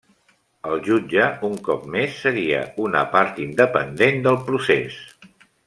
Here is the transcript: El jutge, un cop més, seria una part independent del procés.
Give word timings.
El 0.69 0.79
jutge, 0.87 1.27
un 1.49 1.53
cop 1.67 1.83
més, 1.97 2.17
seria 2.23 2.63
una 2.87 3.05
part 3.13 3.39
independent 3.45 4.21
del 4.29 4.41
procés. 4.51 4.99